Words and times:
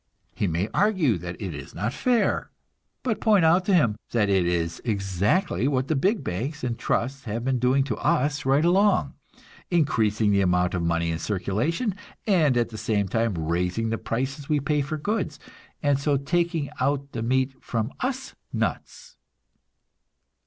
He 0.33 0.47
may 0.47 0.67
argue 0.73 1.19
that 1.19 1.39
it 1.39 1.53
is 1.53 1.75
not 1.75 1.93
fair; 1.93 2.49
but 3.03 3.21
point 3.21 3.45
out 3.45 3.65
to 3.65 3.73
him 3.75 3.95
that 4.13 4.29
it 4.29 4.47
is 4.47 4.81
exactly 4.83 5.67
what 5.67 5.89
the 5.89 5.95
big 5.95 6.23
banks 6.23 6.63
and 6.63 6.73
the 6.75 6.79
trusts 6.79 7.25
have 7.25 7.45
been 7.45 7.59
doing 7.59 7.83
to 7.83 7.95
us 7.97 8.43
right 8.43 8.65
along 8.65 9.13
increasing 9.69 10.31
the 10.31 10.41
amount 10.41 10.73
of 10.73 10.81
money 10.81 11.11
in 11.11 11.19
circulation, 11.19 11.93
and 12.25 12.57
at 12.57 12.69
the 12.69 12.79
same 12.79 13.07
time 13.07 13.35
raising 13.47 13.91
the 13.91 13.99
prices 13.99 14.49
we 14.49 14.59
pay 14.59 14.81
for 14.81 14.97
goods, 14.97 15.37
and 15.83 15.99
so 15.99 16.17
taking 16.17 16.71
out 16.79 17.11
the 17.11 17.21
meat 17.21 17.53
from 17.63 17.93
us 17.99 18.33
nuts! 18.51 19.17